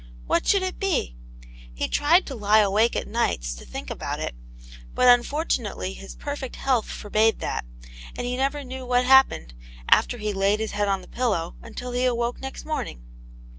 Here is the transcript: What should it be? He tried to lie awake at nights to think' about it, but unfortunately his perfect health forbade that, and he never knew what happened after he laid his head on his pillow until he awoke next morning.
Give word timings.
What 0.25 0.47
should 0.47 0.63
it 0.63 0.79
be? 0.79 1.15
He 1.75 1.87
tried 1.87 2.25
to 2.25 2.33
lie 2.33 2.57
awake 2.57 2.95
at 2.95 3.07
nights 3.07 3.53
to 3.53 3.63
think' 3.65 3.91
about 3.91 4.19
it, 4.19 4.33
but 4.95 5.07
unfortunately 5.07 5.93
his 5.93 6.15
perfect 6.15 6.55
health 6.55 6.89
forbade 6.89 7.37
that, 7.41 7.65
and 8.17 8.25
he 8.25 8.35
never 8.35 8.63
knew 8.63 8.83
what 8.83 9.05
happened 9.05 9.53
after 9.91 10.17
he 10.17 10.33
laid 10.33 10.59
his 10.59 10.71
head 10.71 10.87
on 10.87 11.01
his 11.01 11.07
pillow 11.11 11.53
until 11.61 11.91
he 11.91 12.05
awoke 12.05 12.41
next 12.41 12.65
morning. 12.65 13.03